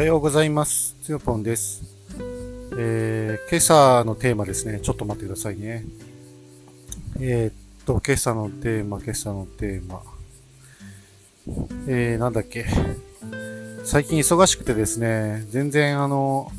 [0.00, 0.96] はようございます。
[1.02, 1.82] つよぽんです。
[2.78, 4.80] えー、今朝のテーマですね。
[4.80, 5.84] ちょっと待ってくださいね。
[7.20, 10.02] えー、っと、今朝のテーマ、今朝のテーマ。
[11.86, 12.64] えー、なんだっけ。
[13.84, 16.50] 最近忙しくてですね、全然あの、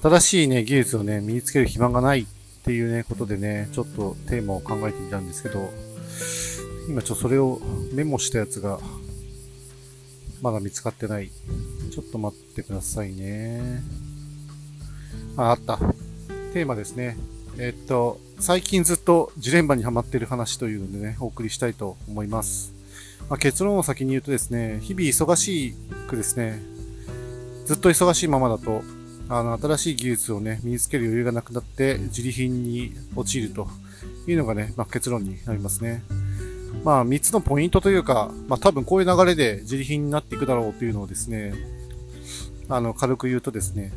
[0.00, 2.26] 新しいね、技術をね、身につける暇がないっ
[2.62, 5.72] ていうね、ことでね、ちょっとテーマを考えてみたんですけど、
[6.88, 7.60] 今ちょっとそれを
[7.94, 8.78] メモしたやつが、
[10.40, 11.32] まだ見つかってない。
[11.90, 13.82] ちょっと待ってくださいね。
[15.36, 15.78] あ、あった。
[16.52, 17.16] テーマですね。
[17.58, 22.72] えっと、最近ずっとジレンマにハマってる話というのでね、お送りしたいと思います。
[23.28, 25.74] まあ、結論を先に言うとですね、日々忙し
[26.08, 26.60] くですね、
[27.66, 28.82] ずっと忙しいままだと、
[29.28, 33.68] あの、新しい技術をね、身につける余裕がなくなって、自利品に陥ると
[34.26, 36.02] いうのがね、まあ、結論になりますね。
[36.84, 41.52] まあ、3つのポイントというか、まあ、多分こういう流れで自利品になっていくだろうというのをですね、
[42.70, 43.92] あの、軽く言うとですね、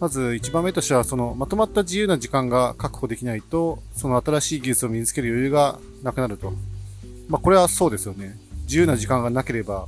[0.00, 6.52] まず1番目としては、その、まとまった自由な時間が確保できないと、その新しい技術を身につける余裕がなくなると。
[7.28, 8.38] まあ、これはそうですよね。
[8.62, 9.86] 自由な時間がなければ、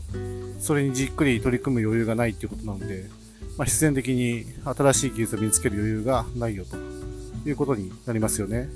[0.61, 3.09] それにじっくり取り組む余裕がないっていうことなので、
[3.57, 6.77] まあ、必然的に新しい技術を身につける余裕がないよと
[7.49, 8.69] いうことになりますよね。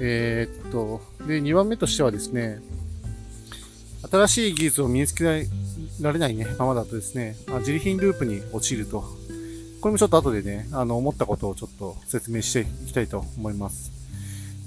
[0.00, 2.60] えー、っと、で、2番目としてはですね、
[4.10, 5.46] 新しい技術を身につけない
[6.00, 9.04] られないね、ままだとですね、まあ、自利品ループに陥ると。
[9.80, 13.92] これもちょっと後でね、あの、思ったことをちょっと説明していきたいと思います。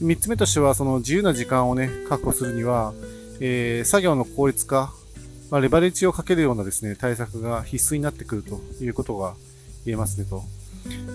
[0.02, 2.94] 3つ目としては、その自由な時間をね、確保するには、
[3.40, 4.94] えー、作業の効率化、
[5.52, 9.36] まあ、レバレッジをかけるようなですね、対策が必須になってくるということが
[9.86, 10.44] 言えますねと。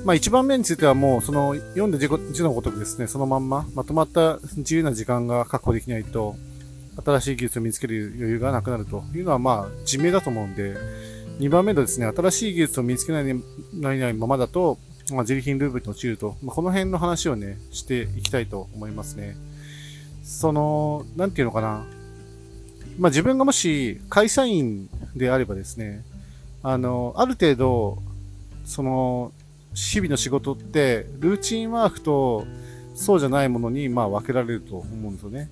[0.05, 6.37] まあ一番目についてはもうその読んで字のごとくですね、そのまんままとまった自由な時間が確保できないと、
[7.05, 10.77] 新しい技術を身につける余裕がなくなるというのはまあ自明だと思うんで、
[11.39, 13.25] 2番目のですね、新しい技術を身につけない
[13.73, 14.79] ないないままだと、
[15.11, 19.37] まあ、自利品ループに陥ると、まあ、この辺の話をね、していきたいと思いますね。
[20.23, 21.87] その、なんていうのかな。
[22.99, 26.05] まあ自分がもし会社員であればですね、
[26.63, 27.99] あの、ある程度、
[28.65, 29.33] その、
[29.75, 32.45] 日々の仕事って、ルーチンワークと、
[32.95, 35.49] そうじゃないものに、まあ分けられると思うんですよね。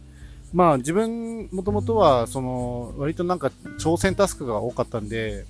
[0.52, 5.44] まあ自分、もともとは、その、割となんか挑戦タスクが多かったんで、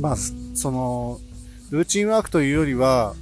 [0.00, 1.18] まあ、その、
[1.70, 3.14] ルーチンワークというよりは、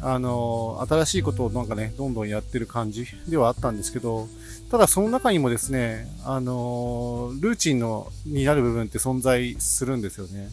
[0.00, 4.28] あの、新しいことをなんかね、どんどんやってる感じではあったんですけど、
[4.70, 10.50] ただその中にもですね、あの、ルーチンの、になる部分って存在するんですよね。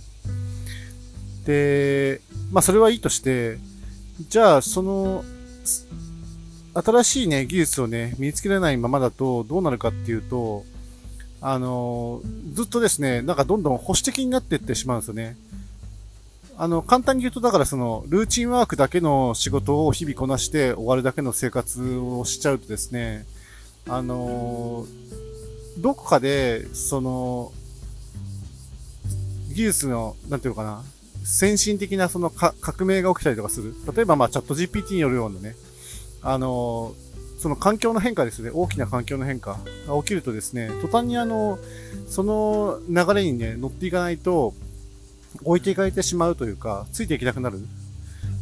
[1.45, 3.57] で、まあそれはいいとして、
[4.29, 5.25] じゃあその、
[6.73, 10.65] 新しいね、技術をね、身につけられないままだとどうなるかっていうと、
[11.41, 12.21] あの、
[12.53, 15.35] ずっとですね、なんかどんどん保守的になっていってしまうんですよね。
[16.57, 23.25] あの、簡単に言うと、だからその、ルーチンワークだけの仕事を日々こなして終わるだけの生活をしちゃうとですね、
[23.87, 24.85] あの、
[25.79, 27.51] どこかで、その、
[29.49, 30.83] 技術の、なんていうのかな、
[31.25, 33.75] 先進的なその革命が起きたりとかする。
[33.95, 35.55] 例えば、まあ、チャット GPT によるようなね、
[36.23, 36.93] あの、
[37.39, 41.59] その環境の変化ですね、大きな環境の変化が起きるとですね、途端にあの、
[42.07, 44.53] その流れにね、乗っていかないと、
[45.43, 47.59] 置いていかれてしまうというか、ついていけなくなる。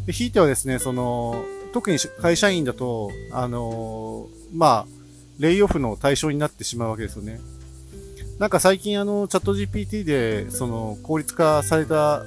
[0.06, 1.44] で、ひいてはですね、その、
[1.74, 4.86] 特に会社員だと、あの、まあ、
[5.40, 7.40] レイオフの対象になってしまうわけですよね。
[8.38, 12.24] なんか最近あの、チャット GPT で、その、効率化された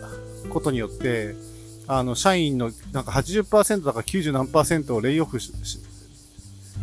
[0.49, 1.35] ことによって、
[1.87, 5.53] あの、社員のなんか80%だか90何をレイオフし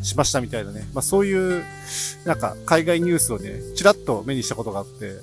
[0.02, 0.88] しましたみたいなね。
[0.94, 1.64] まあそういう、
[2.26, 5.16] なんか海外ニュースをね、ちらっと目にしたことがあって、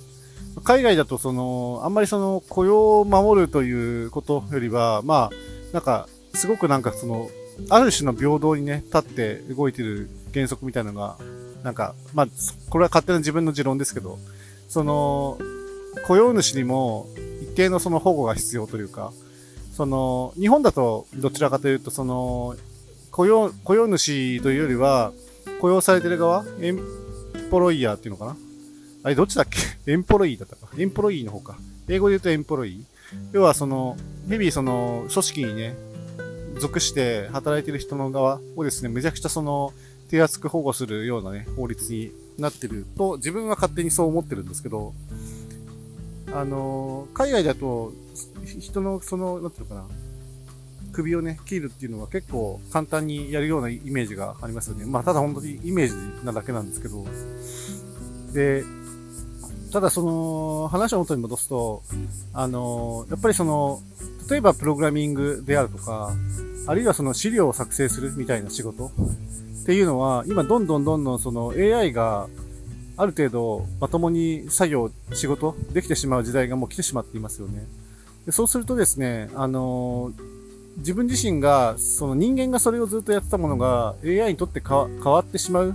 [0.65, 7.29] 海外だとその、あんまりその雇用を守るということよりは、まあ、なんか、すごくなんかその、
[7.71, 11.19] ある種の平等にね、立って動いてる原則みたいなのが、
[11.63, 12.27] なんか、まあ、
[12.71, 14.19] これは勝手な自分の持論ですけど、
[14.69, 15.39] その、
[16.07, 17.09] 雇用主にも
[17.43, 19.13] 一定のその保護が必要というか、
[19.79, 22.57] その、日本だとどちらかというと、その、
[23.13, 25.13] 雇用、雇用主というよりは、
[25.61, 26.81] 雇用されてる側エン
[27.49, 28.37] ポロイヤーっていうのかな？
[29.05, 29.93] あれ、どっちだっけ？
[29.93, 30.67] エンポロイーだったか。
[30.77, 31.57] エンポロイーの方か。
[31.87, 32.83] 英語で言うとエンポロイー。
[33.31, 33.97] 要はその、
[34.29, 35.77] 日々その、組織にね、
[36.59, 39.73] 属して働いてる人の側をですね、めちゃくちゃその、
[40.11, 44.93] 手厚く保護するようなね、法律になってると、自分は勝手にそう思ってるんですけど、
[46.33, 47.93] あの、海外だと、
[48.45, 49.89] 人のその、なんていうのかな、
[50.93, 54.85] 首をね、切るっていうのは結構簡単にやるようなイメージがありますよね。
[54.85, 57.07] まあ、ただ本当にイメージなだけなんですけど。
[58.33, 58.65] で、
[59.73, 61.83] ただその話を元に戻すと、
[62.33, 63.81] あの、やっぱりその、
[64.31, 66.13] 例えばプログラミングであるとか、
[66.67, 68.91] あるいはその資料を作成するみたいな仕事っ
[69.67, 72.29] ていうのは、今どんどんどんどんその AI が
[72.99, 77.65] ある程度まともに作業、仕事できてしまう時代がもう来てしまっていますよね。
[78.27, 80.13] でそうするとですね、あの
[80.79, 85.71] 自分自身が、その人間がそれをずっとやってたものが AI にとって変わってしまう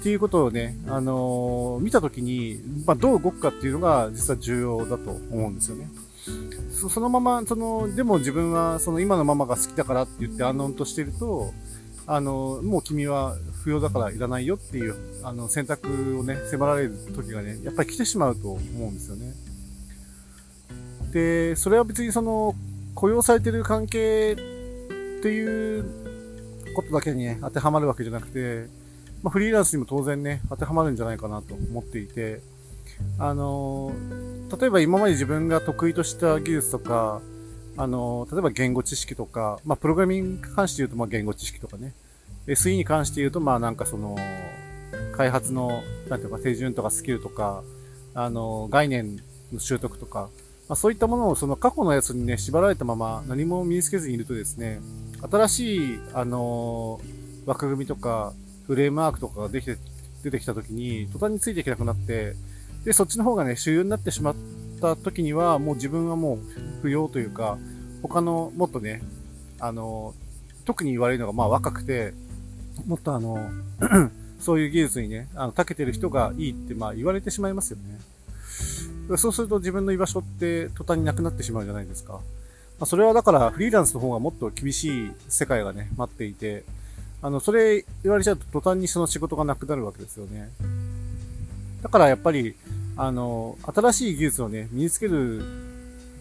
[0.00, 5.88] っていうことをね、あの、見たときに、まあ、どう動くかっていうのが実は重要だと思うんですよね。
[6.90, 11.52] そのまま、その、でも自分はその今のママが好きだからって言って安穏としてると、
[12.10, 19.34] あの、もう君は不要だからいらないよっていう、あの、選択をね、迫られる時がね、やっぱり来てしまうと思うんですよね。
[21.12, 22.54] で、それは別にその、
[22.94, 25.84] 雇用されてる関係っていう
[26.74, 28.68] ことだけにね、当てはまるわけじゃなくて、
[29.22, 32.40] まあ、フリーランスにも当然ね、当てはまるんじゃないかなと思っていて、
[33.18, 33.92] あの、
[34.58, 37.20] 例えば今まで自分が得意とした技術とか、
[37.78, 41.94] あの、例えば言語知識とか、まあ、プログラミングに関して言うと、まあ、言語知識とかね、
[42.48, 44.16] SE に関して言うと、まあ、なんかその、
[45.16, 47.62] 開発の、なんていうか、手順とかスキルとか、
[48.14, 49.16] あの、概念
[49.52, 50.28] の習得とか、
[50.68, 54.80] まあ、そういったものをその過去のやつにね、縛られたまま何も身につけずにいるとですね、
[55.30, 57.00] 新しい、あの
[57.46, 58.32] 枠組みとか、
[58.66, 59.76] フレームワークとかができて、
[60.24, 62.34] 出てきた時に、途端についていけなくなって、
[62.84, 64.34] で、そっちの方がね、主流になってしまっ
[64.78, 66.38] った時には、もう自分はもう
[66.82, 67.58] 不要というか、
[68.02, 69.02] 他の、もっとね、
[69.60, 70.14] あの、
[70.64, 72.14] 特に言われるのが、まあ若くて、
[72.86, 73.38] もっとあの、
[74.38, 77.98] そういう技術にね、あの、長けてる人がいいって、まあ言われてしまいますよね。
[79.16, 82.20] そうすると自分の居場所って途端になくなってしまうじゃないですか。
[82.78, 86.64] まあ、それはだからフリーランスの方がもっと厳しい世界がね、待っていて、
[87.22, 90.50] あの、それ言われちゃうと途端にその仕事がなくなるわけですよね。
[91.82, 92.54] だからやっぱり、
[92.98, 95.42] あの、新しい技術をね、身につける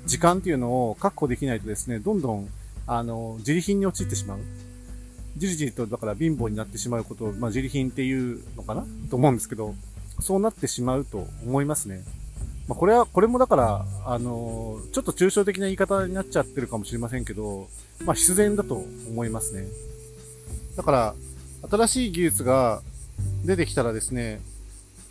[0.05, 2.47] 時間っていうのを確保できないとですね、どんどん、
[2.85, 4.39] あの、自利品に陥ってしまう。
[5.37, 8.85] じりじりと、だから貧乏になってしまうことを、まあ、自利品っていうのかな？
[9.09, 9.73] と思うんですけど、
[10.19, 12.03] そうなってしまうと思いますね。
[12.67, 17.69] まあ、これは、これもだから、あの、ちょっと抽象的な言い方になっちゃってるかもしれませんけど、
[18.05, 18.75] まあ、必然だと
[19.09, 19.65] 思いますね。
[20.75, 21.15] だから、
[21.69, 22.83] 新しい技術が
[23.45, 24.41] 出てきたらですね、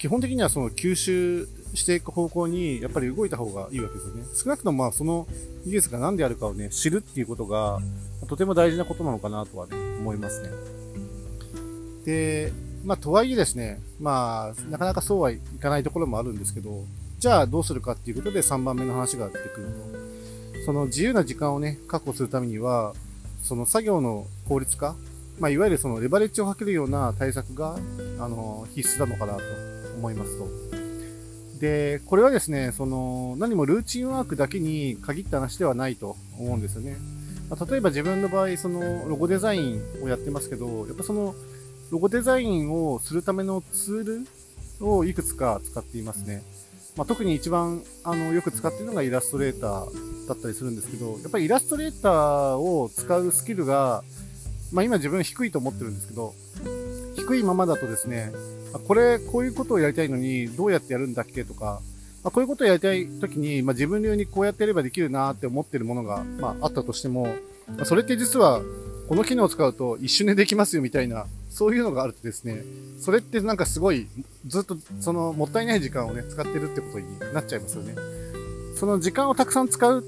[0.06, 4.22] 基本的にはその吸収していく方向にやっぱり動いた方がいいわけですよね。
[4.36, 5.26] 少なくともまあその
[5.64, 7.80] 技術が何であるかをね、知るっていうことが
[8.28, 10.50] とても大事なことなのかなとはね、思いますね。
[12.04, 12.52] で、
[12.84, 16.84] まあとはいえですね、まあなかなかそうはいかないところもあるんですけど、
[17.18, 19.66] じゃあどうするかっていうことで3番目の話が出てくる
[20.54, 20.64] と。
[20.66, 22.94] その自由な時間をね、確保するためには、
[23.42, 24.94] その作業の効率化
[25.38, 27.76] まあ、いわゆるそのレバレッジをかけるような対策が、
[28.18, 30.48] あの、必須なのかなと思いますと。
[31.58, 36.96] で、これはですね、その、何もルーチンワークだけに限った話ではないと思うんですよね。
[37.48, 41.34] ま、例えば自分の場合、その、ロゴデザインをやってますけど、やっぱその、
[41.90, 44.04] ロゴデザインをするためのツー
[44.80, 46.42] ルをいくつか使っていますね。
[46.96, 54.02] まあ、特に一番、あの、よく使っているのがイラストレーターだったりするんですけど、やっぱりイラストレーターを使うスキルが、
[54.72, 56.34] まあ今自分低いと思ってるんですけど、
[57.16, 58.32] 低いままだとですね、
[58.78, 61.80] これ、こういうことをやりたいのに、どうやってやるんだっけとか、
[62.24, 67.24] まあ、こういうことをやりたい時に、まあ、自分流にこうやってやればできるなって思ってるものが、まあ、あったとしても、
[67.76, 68.60] まあ、それって実は、
[69.08, 72.64] この機能を使うと一瞬でできますよみたいな、そういうのがあるとですね、
[73.00, 74.08] それってなんかすごい、
[74.46, 77.94] ずっとそのもったいない時間をね、使ってるってことになっちゃいますよね。
[78.74, 80.04] その時間をたくさん使う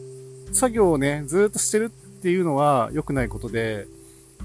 [0.52, 3.87] 作業をね、ずっとしてるっていうのは良くないことで、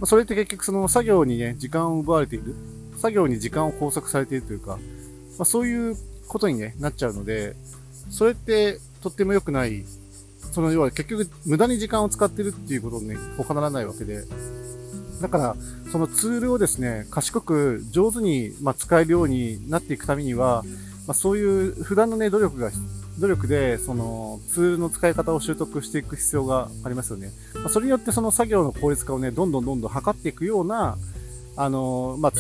[0.06, 2.56] それって結局その作業にね、時間を奪われている。
[3.04, 4.78] 作業に時間を拘束されているというか、
[5.38, 5.98] まあ、そういう
[6.30, 7.54] ことに、ね、なっちゃうので、
[8.10, 9.84] それってとっても良くない、
[10.54, 14.24] その要は結局無駄に時間を使ってるっていうことにね、他ならないわけで、
[15.22, 15.56] だから、
[15.92, 20.64] そのツールをですね、賢く上手に、まあ、使えるようになっていくためには、
[21.06, 22.72] まあ、そういう普段のね、努力が
[23.20, 27.32] 努力で、その、ツールの使い方を習得していく必要がありますよね。
[27.56, 30.98] まあ、それによってその作業の効率化をね、どんどんどんどん測っていくような、
[31.56, 32.32] あの、まあ、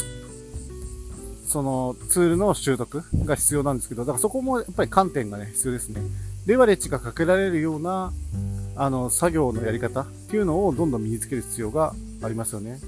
[1.53, 6.01] そのツールの習得が必要なんですけど、だからそこもやっぱり観点がね、必要ですね。
[6.47, 8.11] レバレッジがかけられるような、
[8.75, 11.93] あの、作業のやり方っていうのをどんどん身につける必要が
[12.23, 12.79] ありますよね。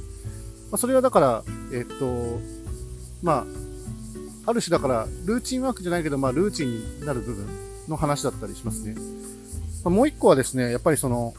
[0.72, 2.40] まあ、それはだから、えっと、
[3.22, 3.46] ま
[4.46, 7.46] あ、ある種だから、ルーチンワークじゃないけど、まあ、ルーチンになる部分
[7.88, 8.96] の話だったりしますね。
[8.96, 9.02] ま
[9.86, 11.36] あ、もう一個はですね、やっぱりその、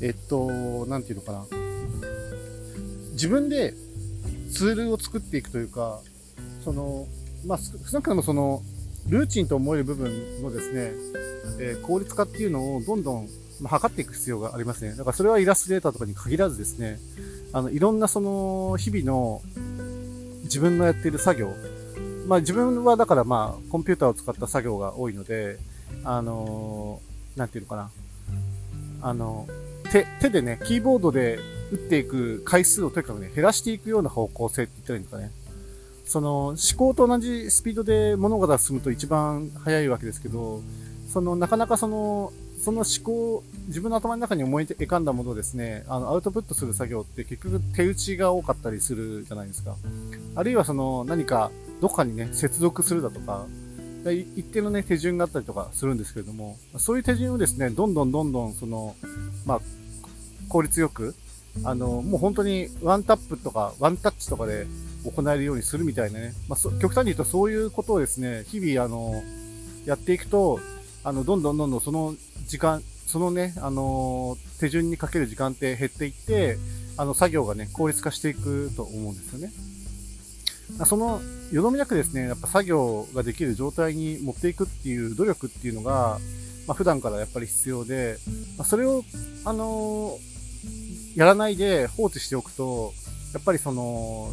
[0.00, 1.46] えっと、なんていうのかな。
[3.12, 3.72] 自分で
[4.56, 6.00] ツールを作っていくというか、
[6.64, 7.06] その、
[7.46, 8.62] まあ、少なくともその、
[9.08, 10.92] ルーチンと思える部分のですね、
[11.60, 13.28] えー、効率化っていうのをどんどん、
[13.60, 14.92] ま、測っていく必要がありますね。
[14.92, 16.98] だからそれはイラストレーターとかに限らずですね、
[17.52, 19.42] あの、いろんなその、日々の
[20.44, 21.52] 自分のやっている作業、
[22.26, 25.58] まあ自分はだからまあコンピューターを使った作業が多いので、
[26.02, 27.90] あのー、なんていうのかな。
[29.02, 29.46] あの、
[29.92, 31.38] 手、手でね、キーボードで
[31.72, 35.46] 打っていく回数をとにかくね、減らしていくような方向性って言ったらいいのかね。
[36.04, 40.62] その、思考と同じスピードで物事が進むと一番早いわけですけど、
[41.12, 42.32] その、なかなかその、
[42.62, 49.76] その思考、自分の頭の中に思い浮かんだものをですね、あの、アウトプットする作業って結局手打ちが多かったりするじゃないですか。
[50.36, 53.46] あるいはその、何か、どっかにね、接続するだとか、
[54.04, 58.94] 一定のね、手順があったりとかするんですけれども、そういう手順をですね、どんどんどんどん、その、
[59.44, 59.60] まあ、
[60.48, 61.14] 効率よく、
[61.64, 64.66] あの、もう本当にワンタップとか、ワンタッチとかで
[65.04, 69.22] 行えるようにするみたいなね、まあ、極端に言うとそういうことをですね、日々、あの、
[69.84, 70.60] やっていくと、
[71.04, 72.14] あの、どんどんどんどんその
[72.46, 76.58] 時間、そのね、あの、手順にかける時間って減っていって、
[76.96, 79.52] あの、作業がね、効率化していくと思うんですよね。
[80.84, 81.20] その、
[81.52, 86.18] よどみなくですね、やっぱ作業ができる状態に持っていくっていう努力っていうのが、
[86.66, 88.18] まあ、普段からやっぱり必要で、
[88.58, 89.04] まあ、それを、
[89.44, 90.35] あのー、
[91.16, 92.92] やらないで放置しておくと、
[93.32, 94.32] やっぱりその、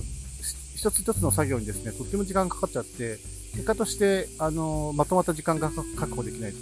[0.75, 3.17] 一つ一つの作業にですね、とっても時間かかっちゃって、
[3.53, 6.57] 結果として、あの、まとまった時間が確保できないと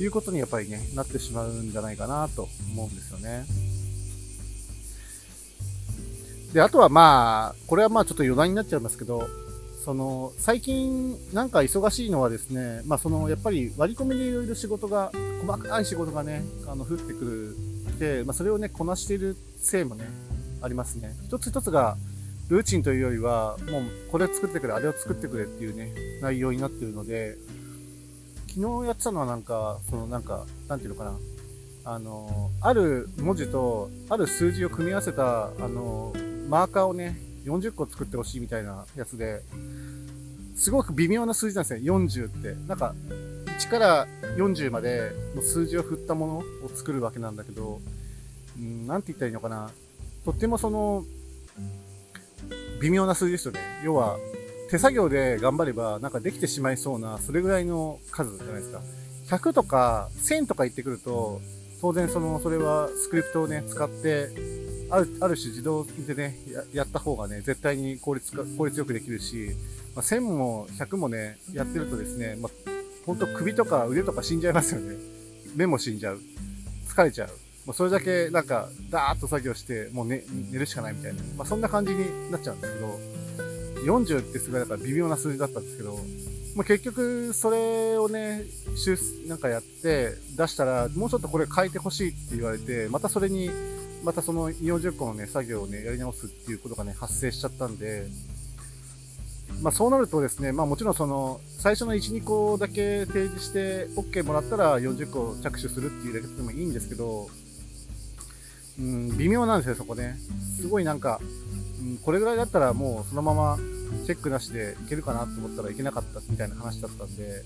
[0.00, 3.46] いうことにやっぱりね、なってしまうんじゃないかなと思うんですよね。
[6.52, 9.28] で、あとはまあ、これはまあちょっと余談になっちゃいますけど、
[9.84, 15.10] その、最近なんか忙しいのはですね、まあその、やっぱり割り込みでいろいろ仕事が、
[15.40, 17.56] 細かい仕事がね、あの、降ってくる、
[17.98, 20.04] で、まあそれをね、こなしているせいもね、
[20.62, 21.14] ありますね。
[21.24, 21.96] 一つ一つが、
[22.48, 25.92] ルーチンというよりは、もうこれを作ってくれ、あれを作ってくれっていうね、
[26.22, 27.36] 内容になってるので、
[28.48, 31.18] 昨日やってたのはなんか、そのなんか、なんていうのかな、
[31.84, 36.14] あの、ある文字と、ある数字を組み合わせた、あの、
[36.48, 39.42] マーカーをね、40個作ってほしいみたいなやつで、
[40.56, 42.56] すごく微妙な数字なんですね、40って。
[42.66, 42.94] なんか、
[43.58, 47.80] 1から40までの数字を振ったものを作るわけなんだけど、
[48.56, 49.70] うん、なんて言ったらいいのかな。
[50.24, 51.04] とってもその、
[52.80, 53.60] 微妙な数字ですよね。
[53.84, 54.16] 要は、
[54.70, 58.80] 手作業で頑張れば、なんかできてしまいそうな、それぐらいの数じゃないですか。
[59.28, 61.40] 100とか1000とか言ってくると、
[61.80, 64.28] 当然その、それはスクリプトをね、使って、
[64.90, 69.50] ある、ある種自動でねや、やった方がね、絶対に効率か、効率よくできるし、
[69.94, 72.67] まあ、1000も100もね、やってるとですね、まあ、
[73.08, 74.94] ほんと首とか腕とか死んじゃいますよね。
[75.56, 76.20] 目も死んじゃう。
[76.86, 77.28] 疲れちゃう。
[77.64, 81.22] もうそれだけなんか、ダーッと作業して、もう寝、寝るしかないみたいな。
[81.38, 86.00] まあそんな感じになっちゃうんですけど、40ってすごいなんか微妙な数字だったんですけど、も
[86.58, 88.44] う結局それをね、
[89.26, 93.50] なんかやって出したら、もうちょっとこれ変えてほしいって言われて、またそれに
[94.04, 98.06] またその40個のね、作業をね、やり直すっていうことがね、発生しちゃったんで、
[99.62, 107.28] まあそうなるとですね、まあもちろんその、最初の1、2個だけ提示して OK もらったら40個着手するっていうやり方でもいいんですけど、
[108.78, 110.16] うん、微妙なんですよ、そこね。
[110.60, 111.20] すごいなんか、
[111.80, 113.58] うん、これぐらいだったらもうそのまま
[114.06, 117.44] チェックなしでいけるかなと思ったらいけなかったみたいな話だったんで、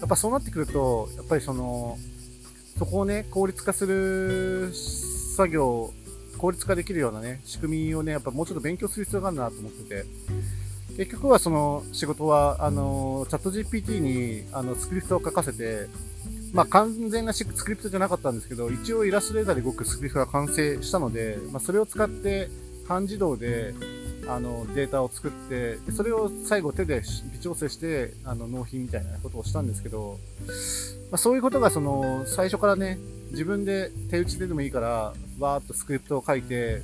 [0.00, 1.96] やっぱそうなってくると、やっぱりその、
[2.78, 4.70] そこをね、効率化する
[5.36, 5.92] 作業、
[6.36, 10.04] 効率化できるようなね、仕組みをね、やっぱもうちょっと勉強する必要があるなと思ってて、
[10.96, 15.88] 結局はその仕事は、あの、チャット GPT に、あの、スクリプトを書かせて、
[16.54, 22.48] まあ、完全なスクリプトじゃなかったんですけど、一応イラストレーターで動くスクリプトが完成したので、まあ、それを使って
[22.88, 23.74] 半自動で、
[24.26, 30.18] あの、データを作って、でそれを最後手で微調整して、あの、納品みたいなことをしたんですけど、
[31.10, 32.98] まあ、そういうことがその、最初からね、
[33.32, 36.80] 自分で手打ちででもいいから、わーっとスクリプトを書いて、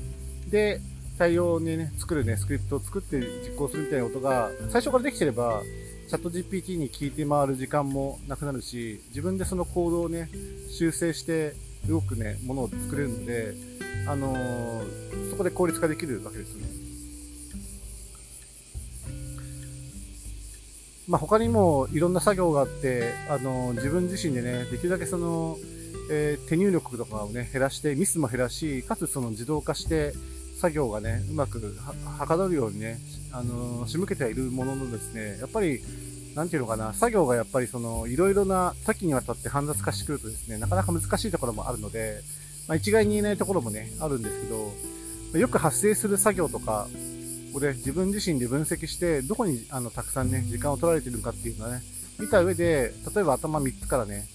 [0.50, 0.80] で、
[1.18, 5.62] 対応にね、作るね、スクリプトを作って実行するみたいなことが、最初からできてれば、
[6.08, 10.28] チャット GPT に聞いて回る時間もなくなるし、自分でそのコードをね、
[10.68, 11.54] 修正して
[11.88, 13.54] 動くね、ものを作れるので、
[14.06, 16.66] あのー、そこで効率化できるわけですね。
[21.08, 25.56] まあ、他にもいろんな作業があって、あのー、自分自身でね、できるだけその、
[26.10, 30.12] えー、手入力とかをね、減らして、ミスも減らし、かつその自動化して、
[30.62, 31.60] 作業がね、うまく
[32.18, 33.00] はかどるようにね、
[33.32, 35.80] あのー、仕向けてはいるもののですね、やっぱり、
[36.36, 42.20] なんていうのかな、作業がやっぱりその、いろいろな多岐にわたって煩雑化してくるとですね、なかなか難しいところもあるので、
[42.68, 44.46] まあ、一概に言えないところもね、あるんですけ
[45.34, 46.86] ど、よく発生する作業とか、
[47.48, 51.82] ここで自分自身で分析して、どこにあのたくさんね、時間を取られているかっていうのはね、
[52.20, 54.26] 見た上で、例えば頭3つからね、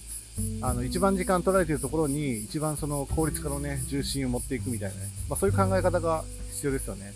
[0.60, 5.08] あの、一番時間取られているところに、一番その効率化のね、重心を持っていくみたいなね。
[5.28, 7.14] まあそういう考え方が必要ですよね。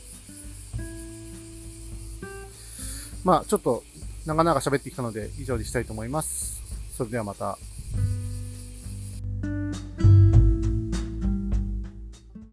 [3.24, 3.84] まあちょっと
[4.26, 6.60] 長々喋ってきたので以上にしたいと思います。
[6.96, 7.58] それではまた。